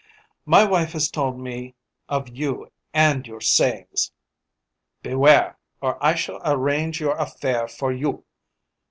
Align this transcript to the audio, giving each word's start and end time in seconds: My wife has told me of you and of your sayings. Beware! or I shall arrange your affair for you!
My 0.47 0.63
wife 0.65 0.93
has 0.93 1.11
told 1.11 1.39
me 1.39 1.75
of 2.09 2.27
you 2.27 2.71
and 2.91 3.19
of 3.19 3.27
your 3.27 3.39
sayings. 3.39 4.11
Beware! 5.03 5.59
or 5.79 6.03
I 6.03 6.15
shall 6.15 6.41
arrange 6.43 6.99
your 6.99 7.15
affair 7.17 7.67
for 7.67 7.93
you! 7.93 8.25